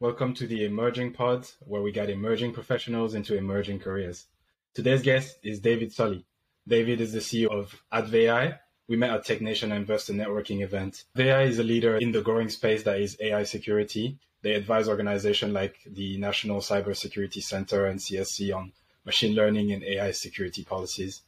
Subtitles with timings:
[0.00, 4.26] Welcome to the Emerging Pod, where we get emerging professionals into emerging careers.
[4.74, 6.26] Today's guest is David Sully.
[6.66, 8.58] David is the CEO of AdvAI.
[8.88, 11.04] We met at TechNation Investor Networking event.
[11.16, 14.18] AdvAI is a leader in the growing space that is AI security.
[14.42, 18.72] They advise organizations like the National Cybersecurity Center and CSC on
[19.06, 21.22] machine learning and AI security policies.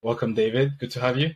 [0.00, 0.78] Welcome, David.
[0.78, 1.34] Good to have you.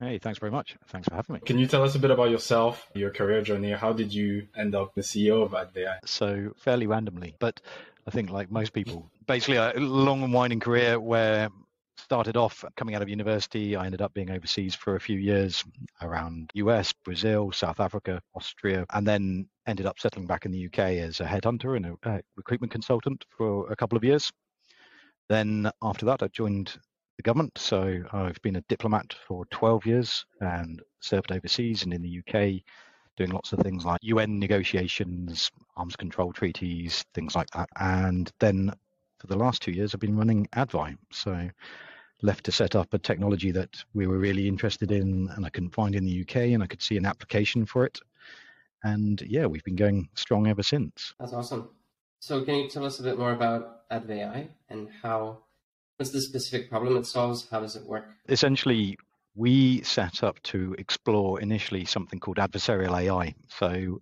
[0.00, 0.76] Hey, thanks very much.
[0.88, 1.40] Thanks for having me.
[1.40, 3.72] Can you tell us a bit about yourself, your career journey?
[3.72, 5.98] How did you end up the CEO of AdvAI?
[6.04, 7.60] So, fairly randomly, but
[8.06, 11.50] I think like most people, basically a long and winding career where
[11.98, 13.76] started off coming out of university.
[13.76, 15.64] I ended up being overseas for a few years
[16.00, 20.78] around US, Brazil, South Africa, Austria, and then ended up settling back in the UK
[20.78, 24.30] as a headhunter and a, a recruitment consultant for a couple of years.
[25.28, 26.78] Then after that, I joined
[27.18, 27.58] the government.
[27.58, 32.20] So uh, I've been a diplomat for 12 years and served overseas and in the
[32.20, 32.62] UK,
[33.16, 37.68] doing lots of things like UN negotiations, arms control treaties, things like that.
[37.78, 38.72] And then
[39.18, 40.96] for the last two years, I've been running Advai.
[41.12, 41.50] So
[42.22, 45.74] left to set up a technology that we were really interested in and I couldn't
[45.74, 47.98] find in the UK and I could see an application for it.
[48.84, 51.14] And yeah, we've been going strong ever since.
[51.18, 51.70] That's awesome.
[52.20, 55.38] So can you tell us a bit more about AdvAI and how
[55.98, 57.48] What's the specific problem it solves?
[57.50, 58.08] How does it work?
[58.28, 58.96] Essentially,
[59.34, 63.34] we set up to explore initially something called adversarial AI.
[63.48, 64.00] So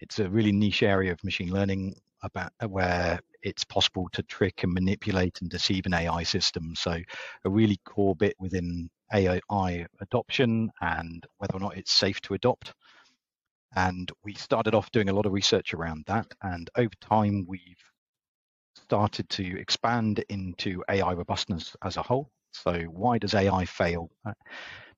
[0.00, 4.74] it's a really niche area of machine learning about where it's possible to trick and
[4.74, 6.74] manipulate and deceive an AI system.
[6.76, 6.98] So
[7.44, 12.74] a really core bit within AI adoption and whether or not it's safe to adopt.
[13.76, 16.26] And we started off doing a lot of research around that.
[16.42, 17.60] And over time, we've
[18.86, 22.30] started to expand into AI robustness as a whole.
[22.52, 24.10] So why does AI fail?
[24.24, 24.32] Uh,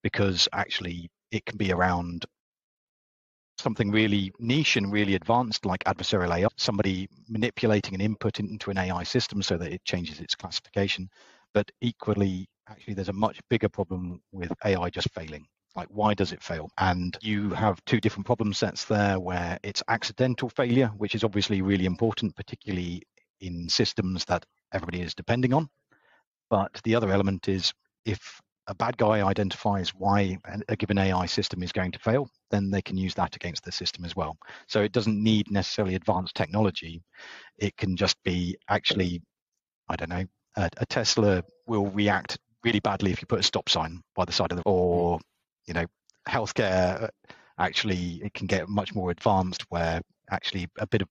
[0.03, 2.27] because actually it can be around
[3.58, 8.78] something really niche and really advanced like adversarial AI, somebody manipulating an input into an
[8.78, 11.08] AI system so that it changes its classification.
[11.55, 15.46] But equally, actually, there's a much bigger problem with AI just failing.
[15.74, 16.68] Like, why does it fail?
[16.79, 21.63] And you have two different problem sets there where it's accidental failure, which is obviously
[21.63, 23.02] really important, particularly
[23.41, 25.69] in systems that everybody is depending on.
[26.51, 27.73] But the other element is
[28.05, 30.39] if a bad guy identifies why
[30.69, 33.73] a given AI system is going to fail, then they can use that against the
[33.73, 34.37] system as well.
[34.67, 37.03] So it doesn't need necessarily advanced technology.
[37.57, 39.23] It can just be actually,
[39.89, 40.25] I don't know,
[40.57, 44.33] a, a Tesla will react really badly if you put a stop sign by the
[44.33, 44.70] side of the, hmm.
[44.70, 45.20] or,
[45.67, 45.87] you know,
[46.29, 47.09] healthcare uh,
[47.59, 50.01] actually it can get much more advanced where
[50.31, 51.09] actually a bit of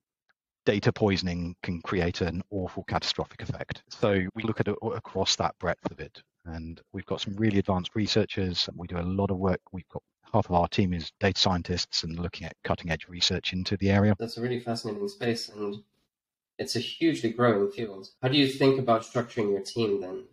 [0.67, 3.83] data poisoning can create an awful catastrophic effect.
[3.87, 6.21] So we look at it across that breadth of it.
[6.43, 8.69] And we've got some really advanced researchers.
[8.75, 9.61] We do a lot of work.
[9.71, 13.53] We've got half of our team is data scientists and looking at cutting edge research
[13.53, 14.13] into the area.
[14.19, 15.83] That's a really fascinating space and
[16.59, 18.09] it's a hugely growing field.
[18.21, 20.25] How do you think about structuring your team then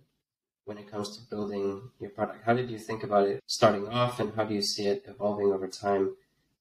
[0.65, 2.45] when it comes to building your product?
[2.45, 5.53] How did you think about it starting off and how do you see it evolving
[5.53, 6.07] over time?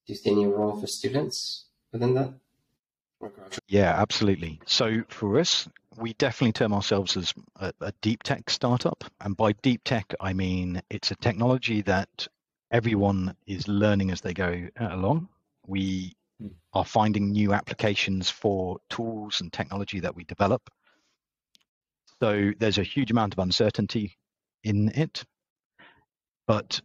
[0.05, 2.35] Do you see any role for students within that?
[3.67, 4.59] Yeah, absolutely.
[4.65, 5.67] So for us,
[5.97, 9.03] we definitely term ourselves as a, a, deep tech startup.
[9.21, 12.27] And by deep tech, I mean it's a technology that
[12.71, 15.29] everyone is learning as they go along.
[15.67, 16.47] We hmm.
[16.73, 20.69] are finding new applications for tools and technology that we develop.
[22.21, 24.17] So there's a huge amount of uncertainty
[24.63, 25.23] in it.
[26.47, 26.81] But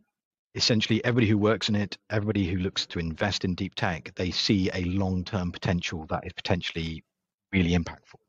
[0.55, 4.31] essentially everybody who works in it, everybody who looks to invest in deep tech, they
[4.31, 7.05] see a long-term potential that is potentially
[7.53, 8.21] really impactful.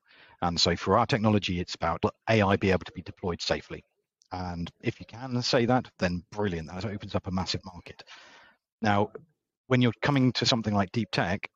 [0.42, 3.84] And so for our technology, it's about AI be able to be deployed safely.
[4.32, 6.70] And if you can say that, then brilliant.
[6.70, 8.04] That opens up a massive market.
[8.82, 9.12] Now,
[9.68, 11.50] when you're coming to something like deep tech,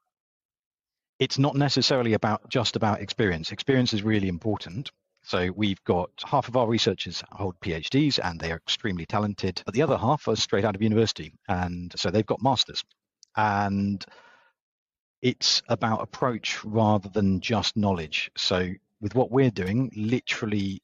[1.20, 3.52] it's not necessarily about just about experience.
[3.52, 4.92] Experience is really important,
[5.24, 9.74] so we've got half of our researchers hold PhDs and they are extremely talented, but
[9.74, 11.34] the other half are straight out of university.
[11.48, 12.84] And so they've got masters.
[13.36, 14.06] And
[15.22, 18.30] it's about approach rather than just knowledge.
[18.36, 18.70] So
[19.00, 20.82] with what we're doing, literally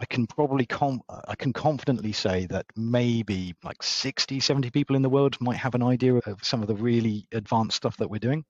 [0.00, 5.02] I can probably com- I can confidently say that maybe like 60, 70 people in
[5.02, 8.18] the world might have an idea of some of the really advanced stuff that we're
[8.18, 8.44] doing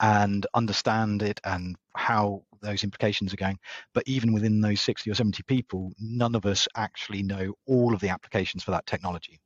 [0.00, 3.58] and understand it and how those implications are going.
[3.94, 8.00] But even within those 60 or 70 people, none of us actually know all of
[8.00, 9.40] the applications for that technology.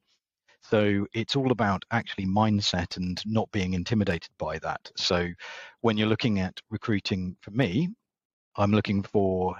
[0.63, 4.91] So it's all about actually mindset and not being intimidated by that.
[4.97, 5.29] So
[5.83, 7.91] when you're looking at recruiting for me,
[8.57, 9.57] I'm looking for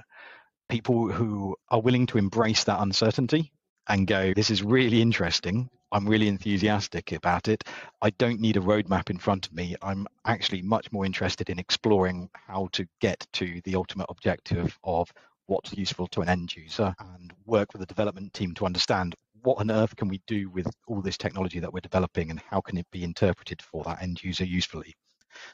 [0.69, 3.53] people who are willing to embrace that uncertainty
[3.89, 5.69] and go, this is really interesting.
[5.95, 7.63] I'm really enthusiastic about it.
[8.03, 9.77] I don't need a roadmap in front of me.
[9.81, 15.09] I'm actually much more interested in exploring how to get to the ultimate objective of
[15.47, 19.15] what's useful to an end user and work with the development team to understand
[19.45, 22.61] what on earth can we do with all this technology that we're developing and how
[22.61, 24.93] can it be interpreted for that end user usefully.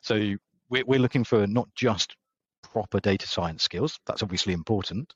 [0.00, 0.36] So
[0.70, 2.16] we're, we're looking for not just
[2.62, 5.12] proper data science skills, that's obviously important,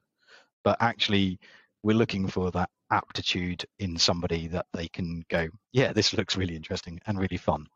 [0.64, 1.38] but actually
[1.82, 6.56] we're looking for that aptitude in somebody that they can go, yeah, this looks really
[6.56, 7.66] interesting and really fun.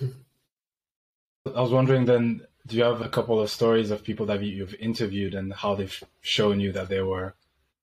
[0.00, 4.74] I was wondering then, do you have a couple of stories of people that you've
[4.74, 7.34] interviewed and how they've shown you that they were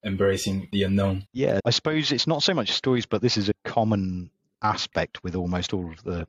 [0.04, 1.28] embracing the unknown?
[1.34, 4.32] Yeah, I suppose it's not so much stories, but this is a common
[4.62, 6.28] aspect with almost all of the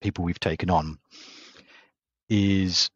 [0.00, 0.98] people we've taken on.
[2.28, 2.90] Is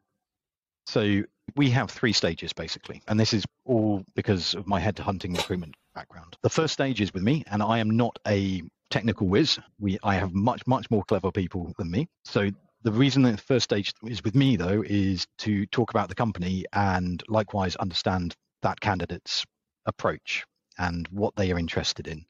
[0.86, 1.22] so
[1.54, 6.36] we have three stages basically, and this is all because of my headhunting recruitment background.
[6.42, 9.58] The first stage is with me, and I am not a technical whiz.
[9.80, 12.06] We I have much much more clever people than me.
[12.24, 12.50] So
[12.82, 16.14] the reason that the first stage is with me though is to talk about the
[16.14, 19.44] company and likewise understand that candidate's
[19.86, 20.44] approach
[20.78, 22.24] and what they are interested in.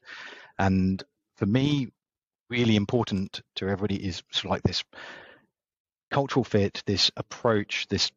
[0.57, 1.03] And
[1.37, 1.89] for me,
[2.49, 4.83] really important to everybody is sort of like this
[6.09, 8.11] cultural fit, this approach, this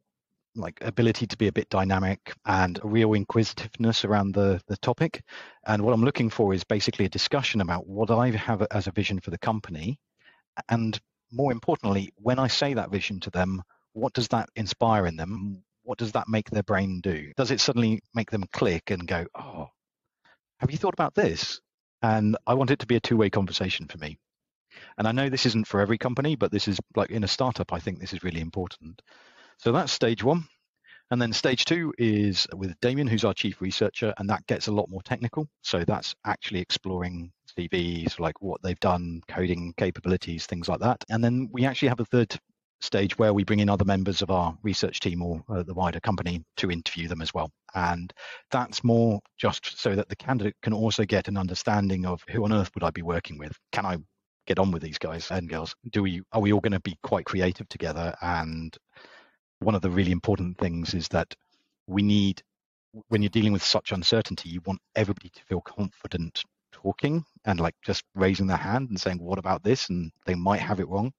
[0.55, 5.23] like ability to be a bit dynamic and a real inquisitiveness around the the topic.
[5.67, 8.93] And what i'm looking for is basically a discussion about what i have as a
[8.93, 9.99] vision for the company.
[10.69, 10.99] And
[11.33, 13.63] more importantly when i say that vision to them
[13.95, 15.63] what does that inspire in them?
[15.83, 17.31] What does that make their brain do?
[17.37, 19.69] Does it suddenly make them click and go oh
[20.59, 21.61] have you thought about this?
[22.03, 24.19] And i want it to be a two-way conversation for me.
[24.99, 27.73] And i know this isn't for every company but this is like in a startup
[27.73, 29.01] i think this is really important
[29.63, 30.49] so that's stage one.
[31.13, 34.73] And then stage two is with Damien, who's our chief researcher, and that gets a
[34.73, 35.47] lot more technical.
[35.63, 41.05] So that's actually exploring CVs, like what they've done, coding capabilities, things like that.
[41.11, 42.37] And then we actually have a third
[42.81, 46.01] stage where we bring in other members of our research team or uh, the wider
[46.01, 47.49] company to interview them as well.
[47.73, 48.13] And
[48.51, 52.53] that's more just so that the candidate can also get an understanding of who on
[52.53, 53.57] earth would I be working with?
[53.71, 53.99] Can I
[54.47, 55.75] get on with these guys and girls?
[55.91, 58.77] Do we are we all going to be quite creative together and
[59.63, 61.35] one of the really important things is that
[61.87, 62.43] we need
[63.09, 66.43] when you're dealing with such uncertainty you want everybody to feel confident
[66.73, 69.89] talking and like just raising their hand and saying what about this?
[69.89, 71.13] And they might have it wrong.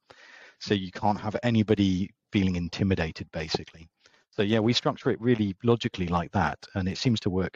[0.60, 3.88] So you can't have anybody feeling intimidated basically.
[4.32, 7.56] So yeah we structure it really logically like that and it seems to work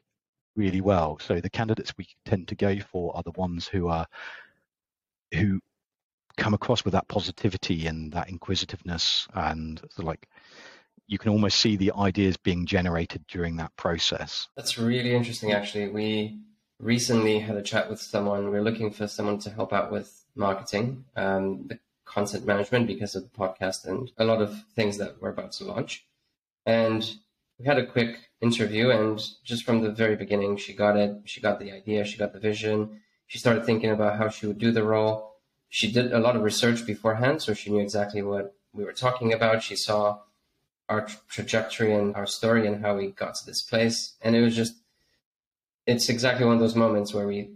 [0.56, 1.18] really well.
[1.20, 4.06] So the candidates we tend to go for are the ones who are
[5.34, 5.60] who
[6.38, 10.28] come across with that positivity and that inquisitiveness and of like
[11.08, 14.50] you can almost see the ideas being generated during that process.
[14.56, 15.88] That's really interesting, actually.
[15.88, 16.40] We
[16.80, 18.52] recently had a chat with someone.
[18.52, 23.24] We're looking for someone to help out with marketing, um, the content management because of
[23.24, 26.06] the podcast and a lot of things that we're about to launch.
[26.66, 27.10] And
[27.58, 31.22] we had a quick interview, and just from the very beginning, she got it.
[31.26, 32.06] She got the idea.
[32.06, 33.02] She got the vision.
[33.26, 35.38] She started thinking about how she would do the role.
[35.70, 39.34] She did a lot of research beforehand, so she knew exactly what we were talking
[39.34, 39.64] about.
[39.64, 40.20] She saw
[40.90, 44.16] our trajectory and our story and how we got to this place.
[44.22, 44.74] And it was just,
[45.86, 47.52] it's exactly one of those moments where we,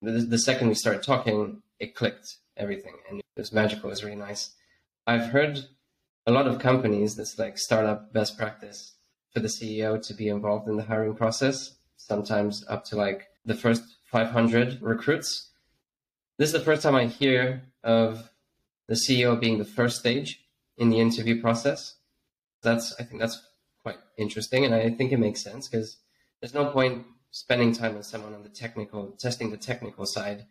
[0.00, 3.88] the, the second we started talking, it clicked everything and it was magical.
[3.88, 4.50] It was really nice.
[5.06, 5.60] I've heard
[6.26, 8.94] a lot of companies that's like startup best practice
[9.32, 13.54] for the CEO to be involved in the hiring process, sometimes up to like the
[13.54, 15.50] first 500 recruits.
[16.38, 18.30] This is the first time I hear of
[18.88, 20.44] the CEO being the first stage
[20.76, 21.94] in the interview process
[22.62, 23.40] that's I think that's
[23.82, 25.98] quite interesting, and I think it makes sense because
[26.40, 30.46] there's no point spending time with someone on the technical testing the technical side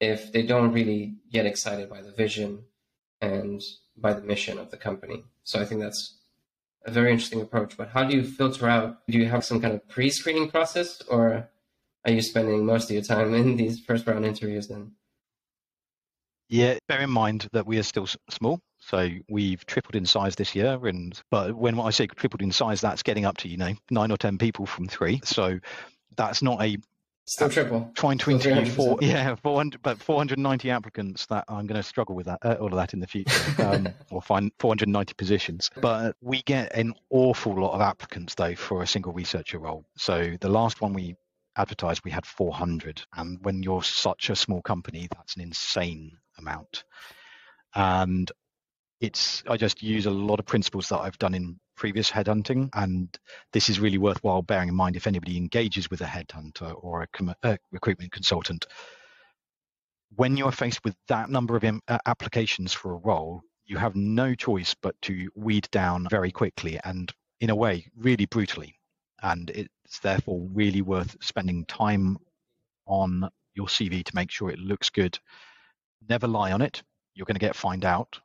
[0.00, 2.64] if they don't really get excited by the vision
[3.20, 3.60] and
[3.96, 5.24] by the mission of the company.
[5.42, 6.18] So I think that's
[6.84, 7.76] a very interesting approach.
[7.76, 9.06] But how do you filter out?
[9.08, 11.48] Do you have some kind of pre-screening process, or
[12.04, 14.92] are you spending most of your time in these first round interviews then?
[16.48, 18.60] Yeah, bear in mind that we are still small.
[18.80, 22.80] So we've tripled in size this year, and but when I say tripled in size,
[22.80, 25.20] that's getting up to you know nine or ten people from three.
[25.24, 25.58] So
[26.16, 26.78] that's not a
[27.28, 27.90] Still triple.
[27.94, 31.26] Trying to interview four, yeah, 400, but 490 applicants.
[31.26, 33.90] That I'm going to struggle with that, uh, all of that in the future, um,
[34.10, 35.70] or find 490 positions.
[35.76, 39.84] But we get an awful lot of applicants though for a single researcher role.
[39.98, 41.16] So the last one we
[41.54, 46.84] advertised, we had 400, and when you're such a small company, that's an insane amount.
[47.74, 48.32] And
[49.00, 53.16] it's I just use a lot of principles that I've done in previous headhunting, and
[53.52, 57.36] this is really worthwhile bearing in mind if anybody engages with a headhunter or a,
[57.44, 58.66] a recruitment consultant.
[60.16, 63.94] when you are faced with that number of uh, applications for a role, you have
[63.96, 68.74] no choice but to weed down very quickly and, in a way, really brutally.
[69.22, 72.18] And it's therefore really worth spending time
[72.86, 75.18] on your CV to make sure it looks good.
[76.08, 76.82] Never lie on it.
[77.14, 78.20] You're going to get find out.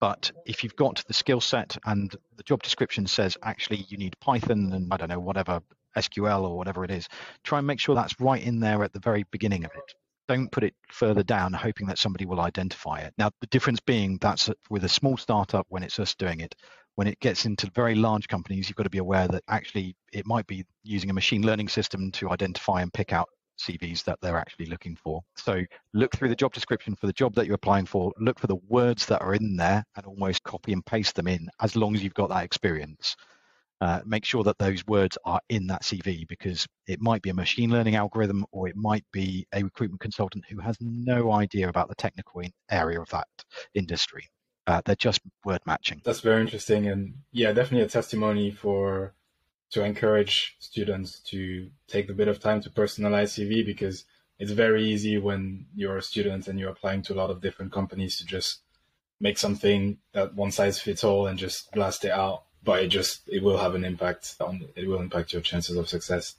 [0.00, 4.18] But if you've got the skill set and the job description says actually you need
[4.20, 5.60] Python and I don't know, whatever,
[5.96, 7.08] SQL or whatever it is,
[7.44, 9.94] try and make sure that's right in there at the very beginning of it.
[10.28, 13.14] Don't put it further down, hoping that somebody will identify it.
[13.16, 16.54] Now, the difference being that's with a small startup when it's us doing it.
[16.96, 20.26] When it gets into very large companies, you've got to be aware that actually it
[20.26, 24.38] might be using a machine learning system to identify and pick out CVs that they're
[24.38, 25.22] actually looking for.
[25.36, 25.62] So
[25.94, 28.56] look through the job description for the job that you're applying for, look for the
[28.68, 32.02] words that are in there and almost copy and paste them in as long as
[32.02, 33.16] you've got that experience.
[33.82, 37.34] Uh, make sure that those words are in that CV because it might be a
[37.34, 41.88] machine learning algorithm or it might be a recruitment consultant who has no idea about
[41.88, 43.28] the technical area of that
[43.74, 44.26] industry.
[44.66, 46.00] Uh, they're just word matching.
[46.04, 49.14] That's very interesting, and yeah, definitely a testimony for
[49.70, 54.04] to encourage students to take a bit of time to personalize CV because
[54.38, 57.72] it's very easy when you're a student and you're applying to a lot of different
[57.72, 58.60] companies to just
[59.20, 62.44] make something that one size fits all and just blast it out.
[62.62, 65.88] But it just it will have an impact on it will impact your chances of
[65.88, 66.34] success.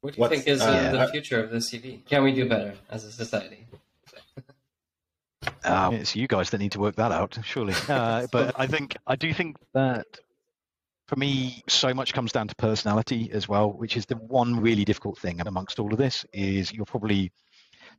[0.00, 2.04] What do you think is uh, the future of the CV?
[2.04, 3.66] Can we do better as a society?
[5.64, 7.74] Um, it's you guys that need to work that out, surely.
[7.88, 10.06] Uh, but I think I do think that
[11.12, 14.82] for me, so much comes down to personality as well, which is the one really
[14.82, 16.24] difficult thing amongst all of this.
[16.32, 17.30] Is you're probably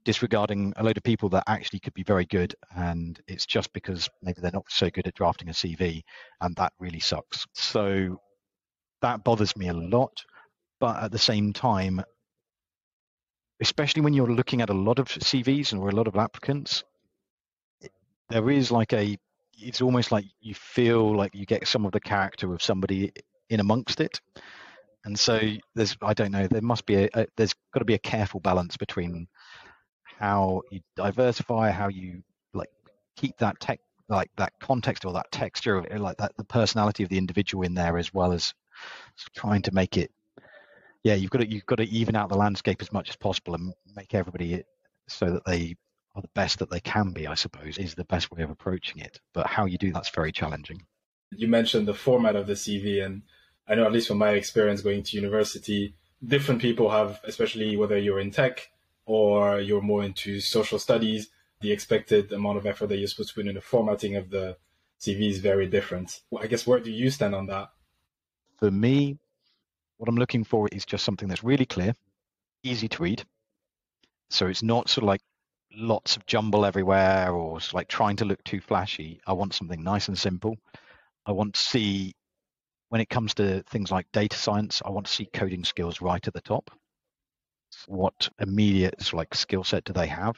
[0.03, 4.09] disregarding a load of people that actually could be very good, and it's just because
[4.23, 6.01] maybe they're not so good at drafting a CV,
[6.41, 7.45] and that really sucks.
[7.53, 8.19] So
[9.03, 10.23] that bothers me a lot.
[10.79, 12.01] But at the same time,
[13.61, 16.83] especially when you're looking at a lot of CVs and or a lot of applicants,
[18.29, 19.19] there is like a
[19.57, 23.11] it's almost like you feel like you get some of the character of somebody
[23.49, 24.19] in amongst it.
[25.05, 25.39] And so
[25.75, 28.39] there's i don't know there must be a, a there's got to be a careful
[28.39, 29.27] balance between
[30.17, 32.69] how you diversify how you like
[33.17, 37.03] keep that tech like that context or that texture of it, like that the personality
[37.03, 38.53] of the individual in there as well as
[39.35, 40.09] trying to make it
[41.03, 43.55] yeah you've got to you've got to even out the landscape as much as possible
[43.55, 44.61] and make everybody eh,
[45.09, 45.75] so that they
[46.15, 49.01] are the best that they can be, I suppose, is the best way of approaching
[49.01, 49.19] it.
[49.33, 50.85] But how you do that's very challenging.
[51.31, 53.23] You mentioned the format of the CV, and
[53.67, 57.97] I know, at least from my experience going to university, different people have, especially whether
[57.97, 58.69] you're in tech
[59.05, 61.29] or you're more into social studies,
[61.61, 64.57] the expected amount of effort that you're supposed to put in the formatting of the
[64.99, 66.21] CV is very different.
[66.39, 67.69] I guess where do you stand on that?
[68.59, 69.17] For me,
[69.97, 71.93] what I'm looking for is just something that's really clear,
[72.63, 73.23] easy to read.
[74.29, 75.21] So it's not sort of like
[75.75, 79.19] lots of jumble everywhere or like trying to look too flashy.
[79.25, 80.57] I want something nice and simple.
[81.25, 82.13] I want to see
[82.89, 86.25] when it comes to things like data science, I want to see coding skills right
[86.27, 86.69] at the top.
[87.87, 90.37] What immediate like skill set do they have?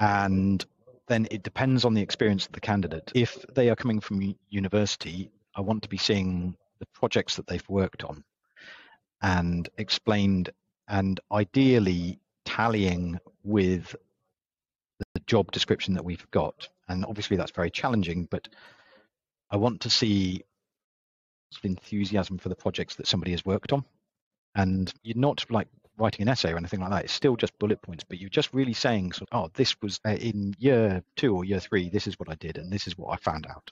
[0.00, 0.64] And
[1.06, 3.12] then it depends on the experience of the candidate.
[3.14, 7.68] If they are coming from university, I want to be seeing the projects that they've
[7.68, 8.24] worked on
[9.22, 10.50] and explained
[10.88, 13.94] and ideally tallying with
[15.28, 16.68] job description that we've got.
[16.88, 18.48] And obviously that's very challenging, but
[19.50, 20.42] I want to see
[21.62, 23.84] enthusiasm for the projects that somebody has worked on.
[24.56, 25.68] And you're not like
[25.98, 27.04] writing an essay or anything like that.
[27.04, 30.00] It's still just bullet points, but you're just really saying, sort of, oh, this was
[30.06, 32.96] uh, in year two or year three, this is what I did, and this is
[32.96, 33.70] what I found out.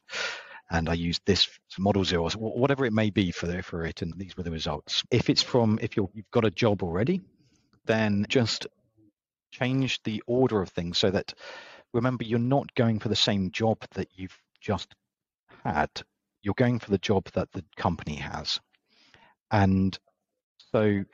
[0.70, 1.48] And I used this
[1.78, 4.50] model zero, or whatever it may be for, the, for it, and these were the
[4.50, 5.04] results.
[5.10, 7.22] If it's from, if you're, you've got a job already,
[7.84, 8.66] then just
[9.58, 11.32] change the order of things so that
[11.92, 14.94] remember you're not going for the same job that you've just
[15.64, 15.90] had.
[16.42, 18.60] You're going for the job that the company has.
[19.50, 19.98] And
[20.72, 21.04] so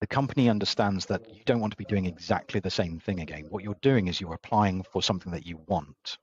[0.00, 3.46] the company understands that you don't want to be doing exactly the same thing again.
[3.48, 6.18] What you're doing is you're applying for something that you want.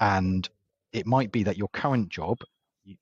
[0.00, 0.48] And
[0.92, 2.38] it might be that your current job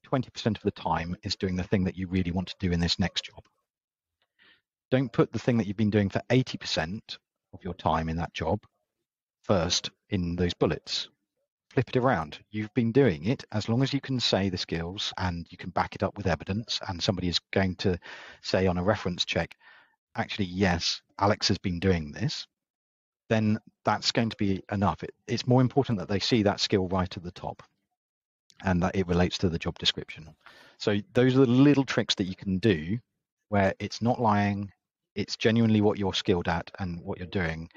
[0.07, 2.81] 20% of the time is doing the thing that you really want to do in
[2.81, 3.43] this next job
[4.93, 7.01] don't put the thing that you've been doing for 80%
[7.55, 8.61] of your time in that job
[9.43, 11.09] first in those bullets.
[11.71, 12.39] Flip it around.
[12.51, 15.71] You've been doing it as long as you can say the skills and you can
[15.71, 17.99] back it up with evidence, and somebody is going to
[18.43, 19.57] say on a reference check,
[20.15, 22.47] actually, yes, Alex has been doing this,
[23.31, 25.03] then that's going to be enough.
[25.03, 27.63] It, it's more important that they see that skill right at the top
[28.63, 30.35] and that it relates to the job description.
[30.77, 32.99] So those are the little tricks that you can do
[33.49, 34.71] where it's not lying,
[35.15, 37.69] it's genuinely what you're skilled at and what you're doing.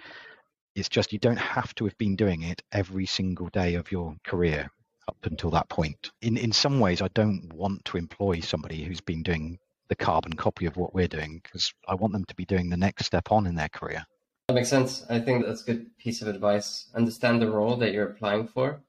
[0.75, 4.15] It's just you don't have to have been doing it every single day of your
[4.23, 4.69] career
[5.07, 6.11] up until that point.
[6.21, 10.33] In in some ways, I don't want to employ somebody who's been doing the carbon
[10.33, 13.31] copy of what we're doing because I want them to be doing the next step
[13.31, 14.05] on in their career.
[14.47, 15.05] That makes sense.
[15.09, 16.87] I think that's a good piece of advice.
[16.93, 18.81] Understand the role that you're applying for.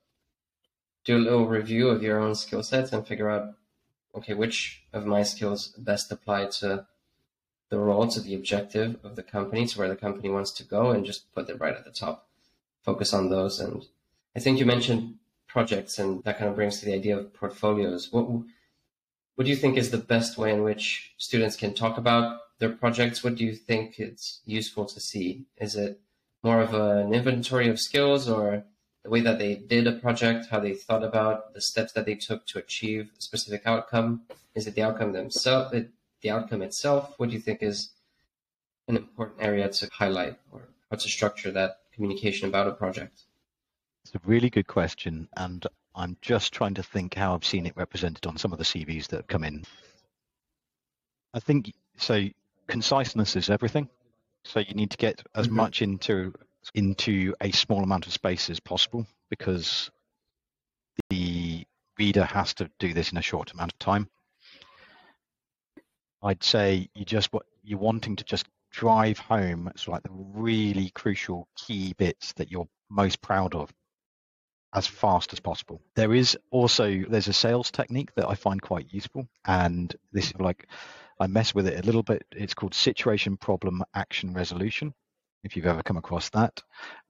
[1.04, 3.54] Do a little review of your own skill sets and figure out,
[4.14, 6.86] okay, which of my skills best apply to
[7.68, 10.90] the role, to the objective of the company, to where the company wants to go,
[10.90, 12.28] and just put it right at the top.
[12.82, 13.58] Focus on those.
[13.58, 13.84] And
[14.36, 15.16] I think you mentioned
[15.48, 18.12] projects, and that kind of brings to the idea of portfolios.
[18.12, 18.26] What
[19.36, 22.70] what do you think is the best way in which students can talk about their
[22.70, 23.22] projects?
[23.22, 25.44] What do you think it's useful to see?
[25.58, 26.00] Is it
[26.42, 28.64] more of an inventory of skills or
[29.02, 32.14] the way that they did a project, how they thought about the steps that they
[32.14, 34.22] took to achieve a specific outcome?
[34.54, 35.74] Is it the outcome themselves,
[36.22, 37.14] the outcome itself?
[37.16, 37.90] What do you think is
[38.88, 43.22] an important area to highlight or how to structure that communication about a project?
[44.04, 45.28] It's a really good question.
[45.36, 48.64] And I'm just trying to think how I've seen it represented on some of the
[48.64, 49.64] CVs that have come in.
[51.34, 52.26] I think so.
[52.68, 53.88] Conciseness is everything.
[54.44, 55.56] So you need to get as mm-hmm.
[55.56, 56.32] much into
[56.74, 59.90] into a small amount of space as possible because
[61.10, 61.64] the
[61.98, 64.08] reader has to do this in a short amount of time.
[66.22, 70.90] I'd say you just what you're wanting to just drive home so like the really
[70.90, 73.72] crucial key bits that you're most proud of
[74.74, 75.80] as fast as possible.
[75.94, 80.34] There is also there's a sales technique that I find quite useful, and this is
[80.38, 80.68] like
[81.18, 82.24] I mess with it a little bit.
[82.32, 84.92] It's called situation problem action resolution.
[85.44, 86.62] If you've ever come across that,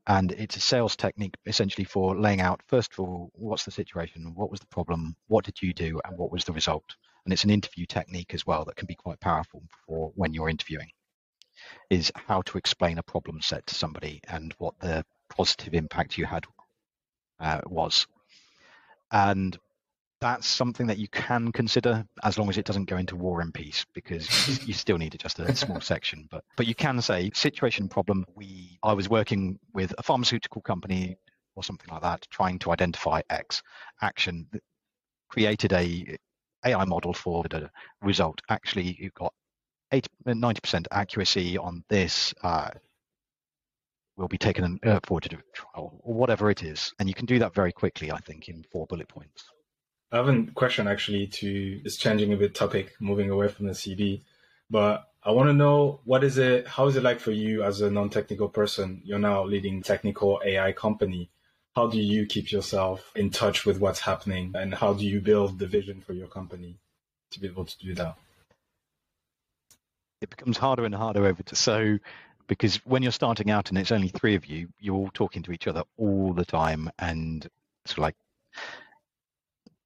[0.06, 4.34] and it's a sales technique essentially for laying out first of all what's the situation,
[4.34, 6.94] what was the problem, what did you do, and what was the result.
[7.26, 10.48] And it's an interview technique as well that can be quite powerful for when you're
[10.48, 10.88] interviewing.
[11.90, 16.24] Is how to explain a problem set to somebody and what the positive impact you
[16.24, 16.44] had
[17.40, 18.06] uh, was.
[19.10, 19.58] And
[20.20, 23.52] that's something that you can consider as long as it doesn't go into war and
[23.52, 27.30] peace because you still need it just a small section but but you can say
[27.34, 31.18] situation problem we i was working with a pharmaceutical company
[31.54, 33.62] or something like that trying to identify x
[34.00, 34.48] action
[35.28, 36.16] created a
[36.66, 37.70] ai model for the
[38.02, 39.32] result actually you've got
[39.92, 42.70] 80 90% accuracy on this uh,
[44.16, 46.92] will be taken uh, forward to trial or whatever it is.
[46.98, 49.44] And you can do that very quickly, I think, in four bullet points.
[50.12, 53.72] I have a question actually to is changing a bit topic, moving away from the
[53.72, 54.22] CV,
[54.70, 57.80] but I want to know what is it, how is it like for you as
[57.80, 59.02] a non-technical person?
[59.04, 61.30] You're now leading technical AI company.
[61.76, 65.58] How do you keep yourself in touch with what's happening and how do you build
[65.58, 66.78] the vision for your company
[67.32, 68.16] to be able to do that?
[70.22, 71.98] It becomes harder and harder over to so
[72.46, 75.52] because when you're starting out and it's only three of you, you're all talking to
[75.52, 77.46] each other all the time, and
[77.84, 78.14] it's like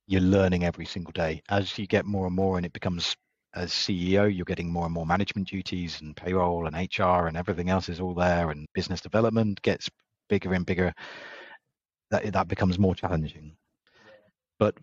[0.06, 1.42] you're learning every single day.
[1.48, 3.16] As you get more and more, and it becomes
[3.54, 7.68] as CEO, you're getting more and more management duties and payroll and HR and everything
[7.68, 9.90] else is all there, and business development gets
[10.28, 10.94] bigger and bigger.
[12.10, 13.56] That that becomes more challenging.
[14.58, 14.76] But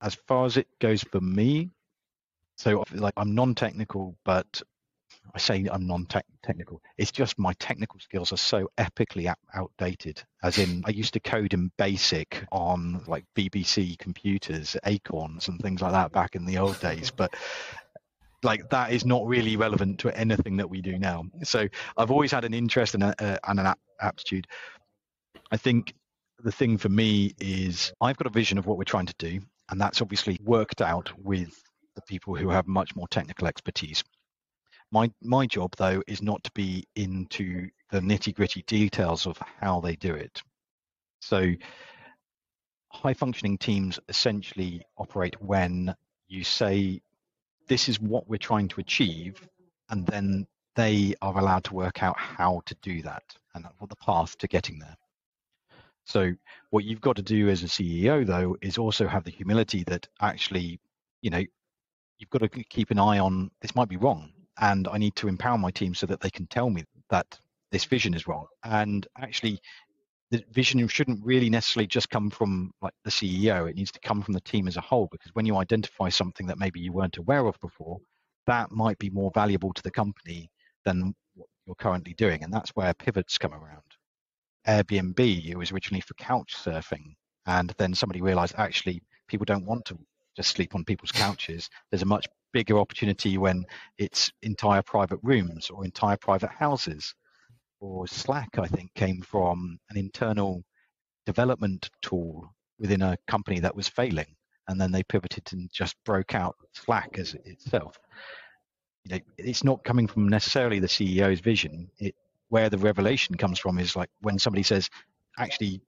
[0.00, 1.70] as far as it goes for me,
[2.56, 4.62] so like I'm non-technical, but
[5.34, 6.80] I say I'm non-technical.
[6.96, 10.22] It's just my technical skills are so epically outdated.
[10.42, 15.82] As in, I used to code in BASIC on like BBC computers, Acorns, and things
[15.82, 17.10] like that back in the old days.
[17.10, 17.34] But
[18.42, 21.24] like that is not really relevant to anything that we do now.
[21.42, 24.46] So I've always had an interest and, a, and an aptitude.
[25.50, 25.94] I think
[26.42, 29.40] the thing for me is I've got a vision of what we're trying to do,
[29.70, 31.50] and that's obviously worked out with
[31.94, 34.04] the people who have much more technical expertise.
[34.90, 39.80] My my job though is not to be into the nitty gritty details of how
[39.80, 40.42] they do it.
[41.20, 41.54] So
[42.92, 45.94] high functioning teams essentially operate when
[46.28, 47.00] you say
[47.66, 49.46] this is what we're trying to achieve
[49.90, 53.22] and then they are allowed to work out how to do that
[53.54, 54.96] and what the path to getting there.
[56.08, 56.32] So
[56.70, 60.08] what you've got to do as a CEO though is also have the humility that
[60.22, 60.80] actually,
[61.20, 61.44] you know,
[62.18, 65.28] you've got to keep an eye on this might be wrong and I need to
[65.28, 67.38] empower my team so that they can tell me that
[67.70, 68.46] this vision is wrong.
[68.64, 69.60] And actually,
[70.30, 73.68] the vision shouldn't really necessarily just come from like the CEO.
[73.68, 76.46] It needs to come from the team as a whole because when you identify something
[76.46, 77.98] that maybe you weren't aware of before,
[78.46, 80.50] that might be more valuable to the company
[80.86, 82.42] than what you're currently doing.
[82.42, 83.87] And that's where pivots come around.
[84.66, 87.14] Airbnb, it was originally for couch surfing.
[87.46, 89.98] And then somebody realized actually people don't want to
[90.36, 91.68] just sleep on people's couches.
[91.90, 93.64] There's a much bigger opportunity when
[93.98, 97.14] it's entire private rooms or entire private houses.
[97.80, 100.64] Or Slack, I think, came from an internal
[101.26, 104.34] development tool within a company that was failing,
[104.66, 107.98] and then they pivoted and just broke out Slack as itself.
[109.04, 111.88] You know, it's not coming from necessarily the CEO's vision.
[111.98, 112.14] It
[112.48, 114.88] where the revelation comes from is like when somebody says,
[115.38, 115.80] "Actually,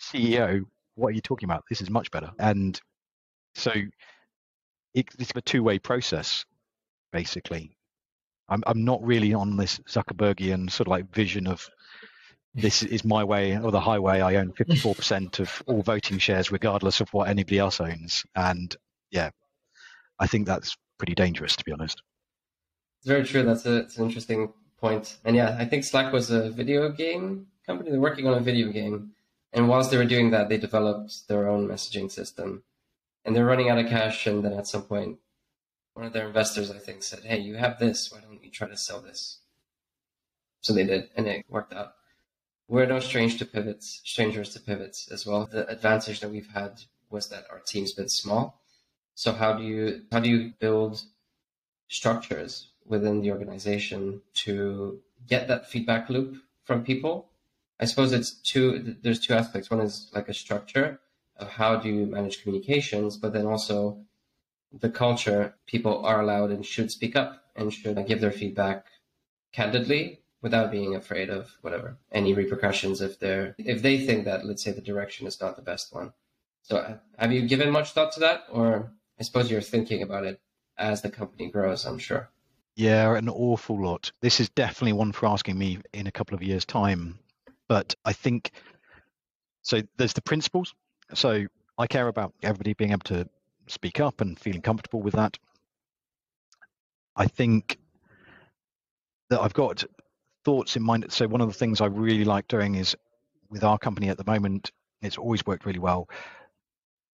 [0.00, 1.64] CEO, what are you talking about?
[1.68, 2.80] This is much better." And
[3.54, 3.72] so
[4.94, 6.44] it, it's a two-way process,
[7.12, 7.76] basically.
[8.48, 11.68] I'm I'm not really on this Zuckerbergian sort of like vision of
[12.54, 14.20] this is my way or the highway.
[14.20, 18.24] I own 54% of all voting shares, regardless of what anybody else owns.
[18.34, 18.74] And
[19.10, 19.30] yeah,
[20.18, 22.02] I think that's pretty dangerous, to be honest.
[22.98, 23.42] It's very true.
[23.44, 25.18] That's a, it's an interesting point.
[25.24, 27.90] And yeah, I think Slack was a video game company.
[27.90, 29.12] They're working on a video game.
[29.52, 32.62] And whilst they were doing that, they developed their own messaging system.
[33.24, 34.26] And they're running out of cash.
[34.26, 35.18] And then at some point,
[35.94, 38.10] one of their investors, I think, said, Hey, you have this.
[38.10, 39.38] Why don't you try to sell this?
[40.60, 41.94] So they did, and it worked out.
[42.68, 45.48] We're no strange to pivots, strangers to pivots as well.
[45.50, 48.62] The advantage that we've had was that our team's been small.
[49.14, 51.02] So how do you how do you build
[51.88, 57.30] structures within the organization to get that feedback loop from people?
[57.78, 59.70] I suppose it's two there's two aspects.
[59.70, 61.00] One is like a structure
[61.36, 63.98] of how do you manage communications, but then also
[64.72, 68.86] the culture, people are allowed and should speak up and should give their feedback
[69.52, 74.62] candidly without being afraid of whatever any repercussions if they're if they think that let's
[74.62, 76.12] say the direction is not the best one
[76.62, 80.24] so uh, have you given much thought to that or i suppose you're thinking about
[80.24, 80.40] it
[80.78, 82.30] as the company grows i'm sure
[82.80, 86.42] yeah an awful lot this is definitely one for asking me in a couple of
[86.42, 87.18] years time
[87.68, 88.52] but i think
[89.62, 90.74] so there's the principles
[91.14, 91.44] so
[91.78, 93.28] i care about everybody being able to
[93.66, 95.36] speak up and feeling comfortable with that
[97.16, 97.78] i think
[99.30, 99.84] that I've got
[100.44, 101.06] thoughts in mind.
[101.10, 102.94] So one of the things I really like doing is
[103.48, 106.08] with our company at the moment, it's always worked really well.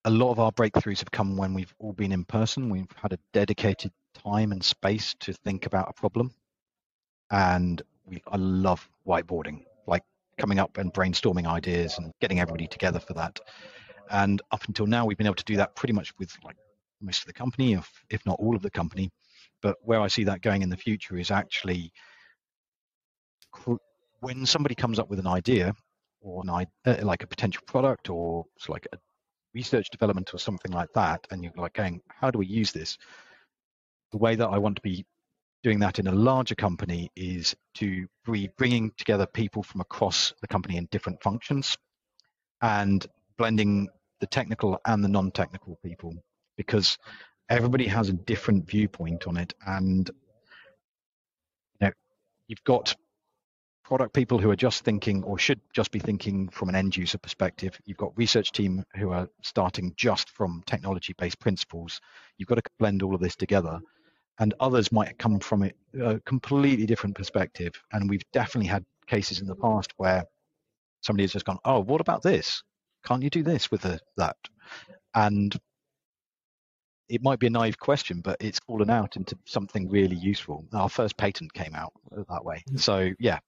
[0.05, 2.69] A lot of our breakthroughs have come when we've all been in person.
[2.69, 3.91] We've had a dedicated
[4.27, 6.33] time and space to think about a problem.
[7.31, 10.03] And we, I love whiteboarding, like
[10.37, 13.39] coming up and brainstorming ideas and getting everybody together for that.
[14.09, 16.55] And up until now, we've been able to do that pretty much with like
[17.01, 19.09] most of the company, if, if not all of the company.
[19.61, 21.91] But where I see that going in the future is actually
[24.19, 25.73] when somebody comes up with an idea
[26.21, 28.97] or an idea, uh, like a potential product or it's like a
[29.53, 32.97] research development or something like that, and you're like going, how do we use this?
[34.11, 35.05] The way that I want to be
[35.63, 40.47] doing that in a larger company is to be bringing together people from across the
[40.47, 41.77] company in different functions
[42.61, 43.05] and
[43.37, 43.87] blending
[44.19, 46.13] the technical and the non-technical people
[46.57, 46.97] because
[47.49, 50.09] everybody has a different viewpoint on it and
[51.79, 51.91] you know
[52.47, 52.95] you've got
[53.87, 57.17] product people who are just thinking or should just be thinking from an end user
[57.17, 57.79] perspective.
[57.85, 62.01] You've got research team who are starting just from technology based principles.
[62.37, 63.79] You've got to blend all of this together.
[64.39, 67.73] And others might come from a completely different perspective.
[67.91, 70.25] And we've definitely had cases in the past where
[71.01, 72.61] somebody has just gone, "Oh, what about this?
[73.05, 74.37] Can't you do this with the, that?"
[75.15, 75.57] And
[77.09, 80.65] it might be a naive question, but it's fallen out into something really useful.
[80.73, 82.63] Our first patent came out that way.
[82.69, 82.79] Mm.
[82.79, 83.39] So yeah,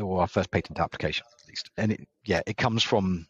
[0.00, 1.70] or our first patent application at least.
[1.76, 3.26] And it, yeah, it comes from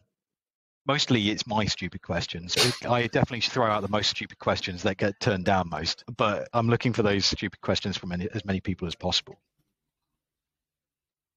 [0.89, 2.57] mostly it's my stupid questions.
[2.83, 6.67] I definitely throw out the most stupid questions that get turned down most, but I'm
[6.67, 9.39] looking for those stupid questions from any, as many people as possible.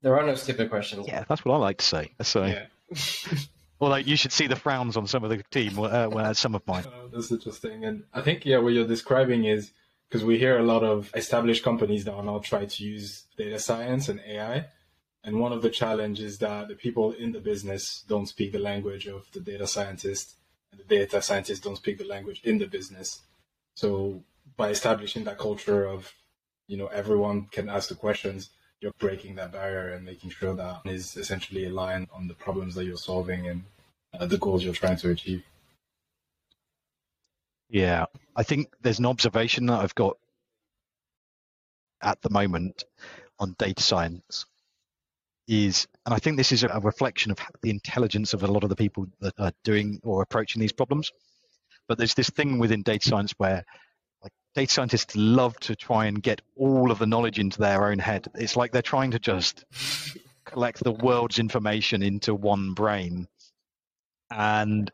[0.01, 1.07] There are no stupid questions.
[1.07, 2.13] Yeah, that's what I like to say.
[2.23, 2.65] So, yeah.
[3.79, 6.55] well, like you should see the frowns on some of the team uh, when some
[6.55, 6.85] of mine.
[6.87, 9.71] Uh, that's interesting, and I think yeah, what you're describing is
[10.09, 13.59] because we hear a lot of established companies that are now trying to use data
[13.59, 14.65] science and AI
[15.25, 18.59] and one of the challenges is that the people in the business don't speak the
[18.59, 20.35] language of the data scientist,
[20.71, 23.21] and the data scientists don't speak the language in the business.
[23.75, 24.25] So
[24.57, 26.13] by establishing that culture of,
[26.67, 30.81] you know, everyone can ask the questions, you're breaking that barrier and making sure that
[30.87, 33.63] is essentially aligned on the problems that you're solving and
[34.19, 35.45] uh, the goals you're trying to achieve.
[37.69, 40.19] Yeah, I think there's an observation that I've got
[42.03, 42.83] at the moment
[43.39, 44.47] on data science
[45.49, 48.71] is, and I think this is a reflection of the intelligence of a lot of
[48.71, 51.11] the people that are doing or approaching these problems.
[51.89, 53.65] But there's this thing within data science where
[54.23, 57.99] like data scientists love to try and get all of the knowledge into their own
[57.99, 58.29] head.
[58.35, 59.65] It's like they're trying to just
[60.45, 63.27] collect the world's information into one brain.
[64.31, 64.91] And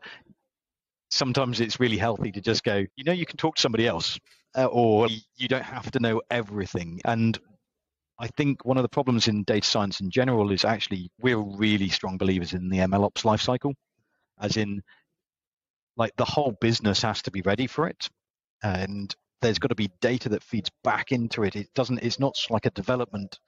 [1.09, 4.19] sometimes it's really healthy to just go, you know, you can talk to somebody else
[4.55, 5.07] uh, or
[5.37, 7.01] you don't have to know everything.
[7.05, 7.37] And
[8.19, 11.89] I think one of the problems in data science in general is actually we're really
[11.89, 13.73] strong believers in the MLOps lifecycle,
[14.39, 14.81] as in,
[15.95, 18.09] like the whole business has to be ready for it,
[18.61, 21.55] and there's got to be data that feeds back into it.
[21.55, 21.99] It doesn't.
[21.99, 23.39] It's not like a development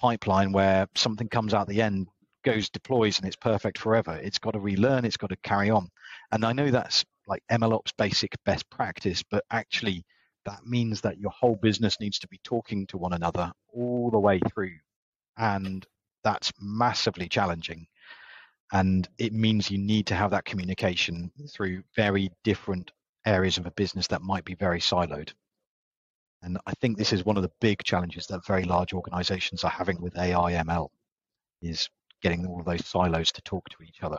[0.00, 2.08] pipeline where something comes out the end,
[2.44, 4.18] goes deploys, and it's perfect forever.
[4.22, 5.04] It's got to relearn.
[5.04, 5.88] It's got to carry on.
[6.32, 10.04] And I know that's like MLOps basic best practice, but actually
[10.46, 14.18] that means that your whole business needs to be talking to one another all the
[14.18, 14.72] way through.
[15.36, 15.86] And
[16.24, 17.86] that's massively challenging.
[18.72, 22.90] And it means you need to have that communication through very different
[23.24, 25.32] areas of a business that might be very siloed.
[26.42, 29.70] And I think this is one of the big challenges that very large organizations are
[29.70, 30.88] having with AI ML
[31.62, 31.88] is
[32.22, 34.18] getting all of those silos to talk to each other.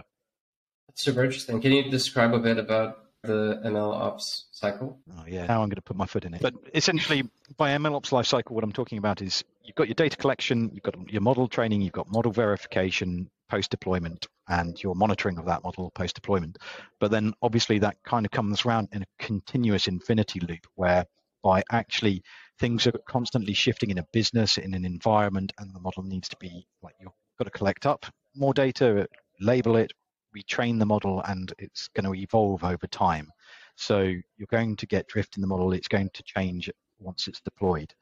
[0.87, 1.61] That's super interesting.
[1.61, 4.99] Can you describe a bit about the ML ops cycle?
[5.15, 5.45] Oh, yeah.
[5.45, 6.41] Now I'm going to put my foot in it.
[6.41, 7.23] But essentially,
[7.57, 10.71] by ML ops life cycle, what I'm talking about is you've got your data collection,
[10.73, 15.45] you've got your model training, you've got model verification post deployment, and your monitoring of
[15.45, 16.57] that model post deployment.
[16.99, 21.05] But then obviously that kind of comes around in a continuous infinity loop where
[21.43, 22.23] by actually
[22.59, 26.37] things are constantly shifting in a business, in an environment, and the model needs to
[26.39, 29.07] be like you've got to collect up more data,
[29.39, 29.91] label it,
[30.37, 33.31] retrain the model and it's going to evolve over time.
[33.75, 35.73] So you're going to get drift in the model.
[35.73, 36.69] It's going to change
[36.99, 37.93] once it's deployed,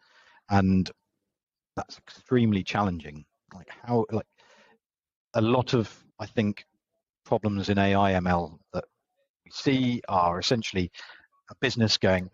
[0.50, 0.90] and
[1.76, 3.26] that's extremely challenging.
[3.54, 4.26] Like how, like
[5.34, 6.66] a lot of I think
[7.26, 8.86] problems in AI ML that
[9.44, 10.92] we see are essentially
[11.52, 12.30] a business going,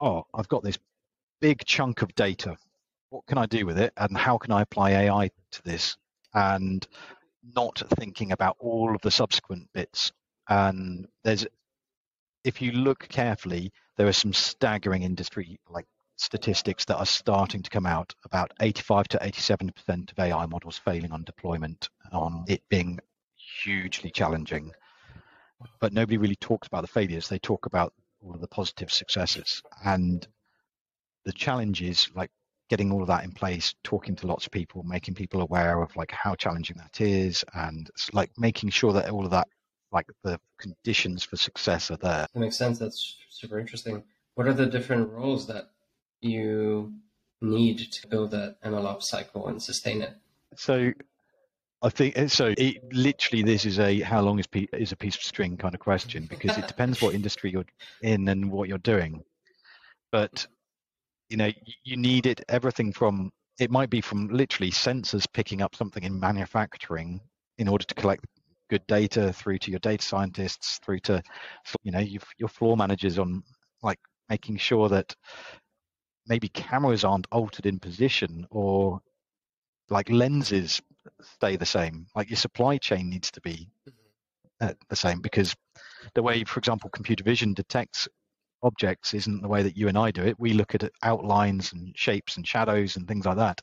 [0.00, 0.78] oh, I've got this
[1.40, 2.56] big chunk of data.
[3.10, 5.96] What can I do with it, and how can I apply AI to this?
[6.34, 6.86] And
[7.54, 10.12] not thinking about all of the subsequent bits.
[10.48, 11.46] And there's,
[12.44, 17.70] if you look carefully, there are some staggering industry like statistics that are starting to
[17.70, 22.98] come out about 85 to 87% of AI models failing on deployment, on it being
[23.62, 24.72] hugely challenging.
[25.80, 27.28] But nobody really talks about the failures.
[27.28, 29.62] They talk about all of the positive successes.
[29.84, 30.26] And
[31.24, 32.30] the challenge is like
[32.72, 35.94] getting all of that in place, talking to lots of people, making people aware of
[35.94, 39.46] like how challenging that is, and like making sure that all of that,
[39.92, 42.26] like the conditions for success are there.
[42.32, 42.78] That makes sense.
[42.78, 44.02] That's super interesting.
[44.36, 45.68] What are the different roles that
[46.22, 46.94] you
[47.42, 50.14] need to build that MLOps cycle and sustain it?
[50.56, 50.92] So
[51.82, 52.54] I think uh, so.
[52.56, 55.80] It literally, this is a how long is, is a piece of string kind of
[55.80, 57.66] question because it depends what industry you're
[58.00, 59.24] in and what you're doing.
[60.10, 60.46] But
[61.32, 61.50] you know
[61.84, 66.20] you need it everything from it might be from literally sensors picking up something in
[66.20, 67.20] manufacturing
[67.58, 68.24] in order to collect
[68.70, 71.22] good data through to your data scientists through to
[71.82, 72.04] you know
[72.38, 73.42] your floor managers on
[73.82, 75.14] like making sure that
[76.26, 79.00] maybe cameras aren't altered in position or
[79.90, 80.80] like lenses
[81.20, 82.06] stay the same.
[82.14, 83.68] Like your supply chain needs to be
[84.60, 85.54] uh, the same because
[86.14, 88.08] the way for example computer vision detects
[88.62, 90.38] objects isn't the way that you and I do it.
[90.38, 93.60] We look at outlines and shapes and shadows and things like that.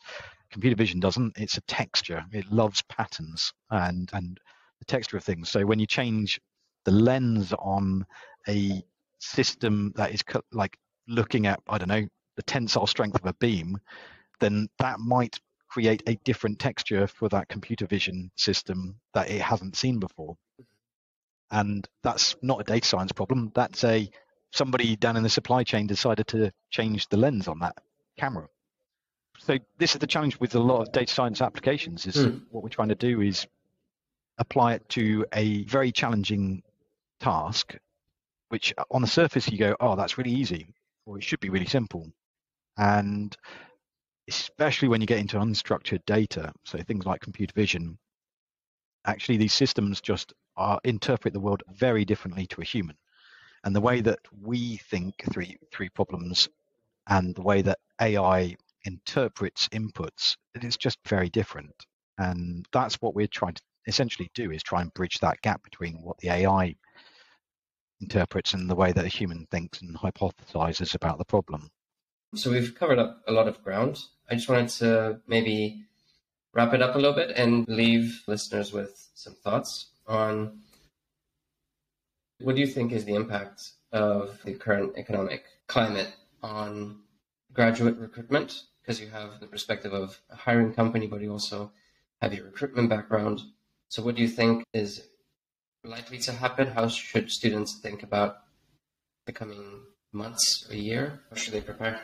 [0.51, 1.37] Computer vision doesn't.
[1.37, 2.23] It's a texture.
[2.31, 4.39] It loves patterns and and
[4.79, 5.49] the texture of things.
[5.49, 6.39] So when you change
[6.85, 8.05] the lens on
[8.47, 8.81] a
[9.19, 13.77] system that is like looking at I don't know the tensile strength of a beam,
[14.39, 15.37] then that might
[15.69, 20.35] create a different texture for that computer vision system that it hasn't seen before.
[20.59, 21.59] Mm-hmm.
[21.59, 23.51] And that's not a data science problem.
[23.53, 24.09] That's a
[24.51, 27.75] somebody down in the supply chain decided to change the lens on that
[28.17, 28.47] camera.
[29.39, 32.41] So this is the challenge with a lot of data science applications is mm.
[32.49, 33.47] what we're trying to do is
[34.37, 36.61] apply it to a very challenging
[37.19, 37.75] task,
[38.49, 40.67] which on the surface you go, oh, that's really easy,
[41.05, 42.11] or it should be really simple.
[42.77, 43.35] And
[44.27, 47.97] especially when you get into unstructured data, so things like computer vision,
[49.05, 52.97] actually these systems just are, interpret the world very differently to a human
[53.63, 56.47] and the way that we think through three problems
[57.07, 61.73] and the way that AI interprets inputs, it is just very different.
[62.17, 65.95] And that's what we're trying to essentially do is try and bridge that gap between
[66.01, 66.75] what the AI
[68.01, 71.69] interprets and the way that a human thinks and hypothesizes about the problem.
[72.35, 73.99] So we've covered up a lot of ground.
[74.29, 75.83] I just wanted to maybe
[76.53, 80.59] wrap it up a little bit and leave listeners with some thoughts on
[82.39, 86.99] what do you think is the impact of the current economic climate on
[87.53, 88.63] graduate recruitment?
[88.81, 91.71] Because you have the perspective of a hiring company, but you also
[92.21, 93.41] have your recruitment background.
[93.89, 95.03] So, what do you think is
[95.83, 96.67] likely to happen?
[96.67, 98.37] How should students think about
[99.25, 101.21] the coming months, a year?
[101.29, 101.99] How should they prepare?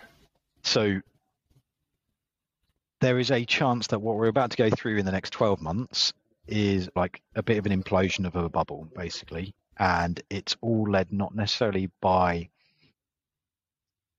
[0.63, 1.00] So
[3.02, 5.62] there is a chance that what we're about to go through in the next 12
[5.62, 6.13] months
[6.48, 9.54] is like a bit of an implosion of a bubble, basically.
[9.78, 12.50] And it's all led not necessarily by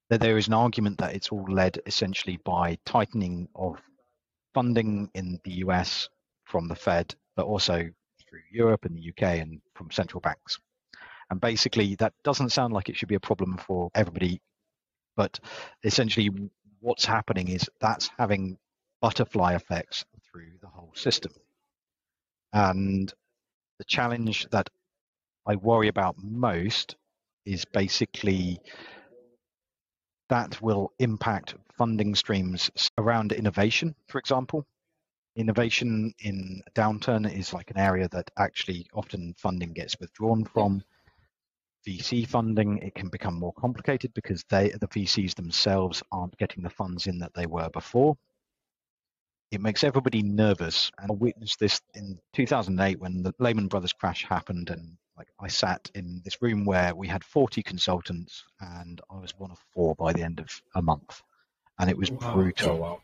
[0.08, 3.80] that there is an argument that it's all led essentially by tightening of
[4.54, 6.08] funding in the US
[6.44, 10.58] from the Fed, but also through Europe and the UK and from central banks.
[11.30, 14.40] And basically, that doesn't sound like it should be a problem for everybody,
[15.16, 15.40] but
[15.82, 16.30] essentially,
[16.80, 18.58] what's happening is that's having
[19.00, 21.32] butterfly effects through the whole system.
[22.52, 23.12] And
[23.78, 24.70] the challenge that
[25.46, 26.96] I worry about most
[27.44, 28.58] is basically
[30.28, 34.66] that will impact funding streams around innovation, for example.
[35.36, 40.82] Innovation in downturn is like an area that actually often funding gets withdrawn from.
[41.86, 46.70] VC funding, it can become more complicated because they, the VCs themselves aren't getting the
[46.70, 48.16] funds in that they were before.
[49.52, 50.90] It makes everybody nervous.
[50.98, 55.48] And I witnessed this in 2008 when the Lehman Brothers crash happened and like I
[55.48, 59.94] sat in this room where we had 40 consultants and I was one of four
[59.94, 61.22] by the end of a month.
[61.78, 62.32] And it was Wow.
[62.34, 62.70] brutal.
[62.70, 63.00] Oh, wow.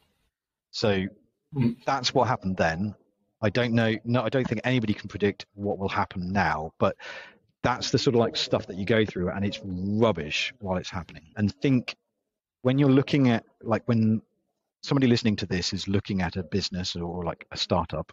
[0.71, 1.07] So
[1.55, 1.77] Mm.
[1.85, 2.95] that's what happened then.
[3.43, 3.95] I don't know.
[4.05, 6.97] No, I don't think anybody can predict what will happen now, but
[7.63, 10.91] that's the sort of like stuff that you go through and it's rubbish while it's
[10.91, 11.31] happening.
[11.37, 11.95] And think
[12.63, 14.23] when you're looking at like when
[14.83, 18.13] somebody listening to this is looking at a business or like a startup,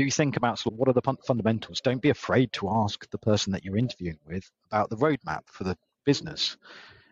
[0.00, 1.82] do you think about sort of what are the fundamentals?
[1.82, 5.64] Don't be afraid to ask the person that you're interviewing with about the roadmap for
[5.64, 6.56] the business.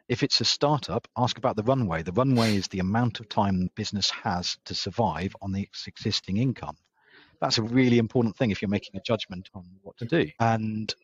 [0.09, 2.03] If it's a startup, ask about the runway.
[2.03, 6.38] The runway is the amount of time the business has to survive on the existing
[6.38, 6.79] income.
[7.42, 10.31] That's a really important thing if you're making a judgment on what to do.
[10.40, 10.94] And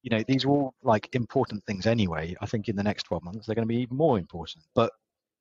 [0.00, 2.34] you know, these are all like important things anyway.
[2.40, 4.64] I think in the next 12 months they're going to be even more important.
[4.74, 4.90] But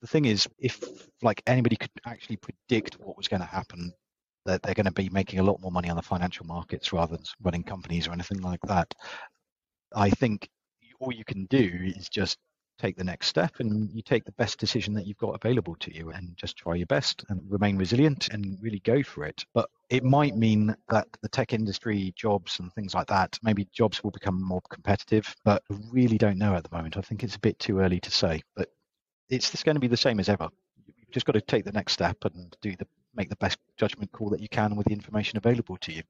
[0.01, 0.83] the thing is, if
[1.21, 3.93] like anybody could actually predict what was going to happen,
[4.45, 7.15] that they're going to be making a lot more money on the financial markets rather
[7.15, 8.93] than running companies or anything like that.
[9.93, 10.49] I think
[10.99, 12.37] all you can do is just
[12.79, 15.95] take the next step and you take the best decision that you've got available to
[15.95, 19.45] you and just try your best and remain resilient and really go for it.
[19.53, 24.03] But it might mean that the tech industry jobs and things like that, maybe jobs
[24.03, 26.97] will become more competitive, but I really don't know at the moment.
[26.97, 28.69] I think it's a bit too early to say, but
[29.29, 30.49] it's just going to be the same as ever.
[30.87, 34.11] You've just got to take the next step and do the make the best judgment
[34.11, 36.03] call that you can with the information available to you.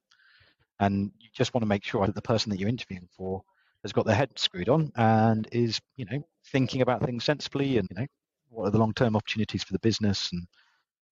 [0.78, 3.42] And you just want to make sure that the person that you're interviewing for
[3.82, 7.88] has got their head screwed on and is, you know, thinking about things sensibly and,
[7.90, 8.06] you know,
[8.50, 10.46] what are the long term opportunities for the business and,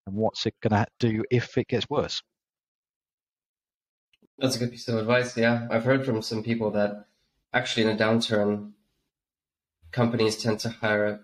[0.07, 2.23] and what's it going to do if it gets worse.
[4.39, 5.35] That's a good piece of advice.
[5.37, 7.07] Yeah, I've heard from some people that
[7.55, 8.73] actually in a downturn,
[9.93, 11.21] companies tend to hire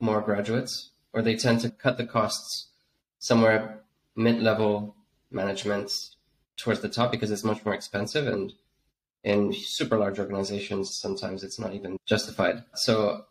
[0.00, 2.68] more graduates, or they tend to cut the costs
[3.18, 3.82] somewhere
[4.18, 4.94] mid-level
[5.30, 5.92] management
[6.56, 8.52] towards the top because it's much more expensive, and
[9.24, 12.64] in super large organizations, sometimes it's not even justified.
[12.74, 13.24] So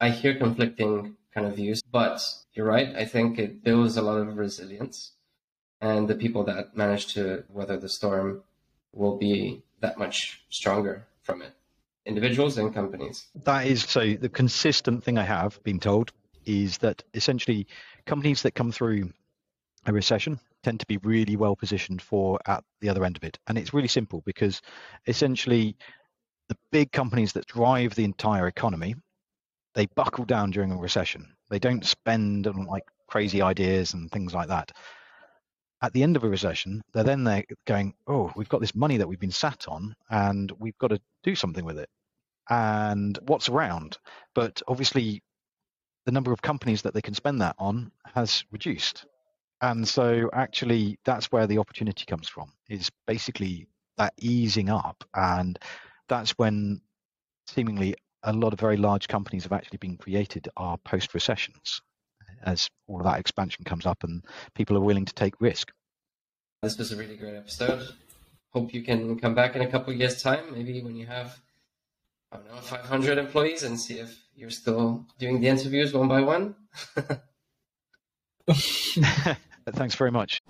[0.00, 2.20] I hear conflicting kind of views, but
[2.52, 2.94] you're right.
[2.94, 5.12] I think it builds a lot of resilience,
[5.80, 8.42] and the people that manage to weather the storm
[8.92, 11.52] will be that much stronger from it
[12.06, 16.10] individuals and companies That is so the consistent thing I have been told
[16.46, 17.66] is that essentially
[18.06, 19.12] companies that come through
[19.86, 23.38] a recession tend to be really well positioned for at the other end of it.
[23.46, 24.60] And it's really simple because
[25.06, 25.76] essentially
[26.48, 28.94] the big companies that drive the entire economy,
[29.74, 31.34] they buckle down during a recession.
[31.50, 34.72] They don't spend on like crazy ideas and things like that.
[35.80, 38.96] At the end of a recession, they're then they're going, oh, we've got this money
[38.96, 41.88] that we've been sat on and we've got to do something with it.
[42.50, 43.98] And what's around?
[44.34, 45.22] But obviously
[46.04, 49.04] the number of companies that they can spend that on has reduced.
[49.60, 53.66] And so actually that's where the opportunity comes from is basically
[53.96, 55.04] that easing up.
[55.14, 55.58] And
[56.08, 56.80] that's when
[57.46, 61.80] seemingly a lot of very large companies have actually been created are post recessions
[62.44, 64.24] as all of that expansion comes up and
[64.54, 65.72] people are willing to take risk.
[66.62, 67.88] this was a really great episode.
[68.50, 71.40] Hope you can come back in a couple of years time maybe when you have
[72.32, 76.22] i don't know 500 employees and see if you're still doing the interviews one by
[76.22, 76.54] one
[79.74, 80.42] Thanks very much.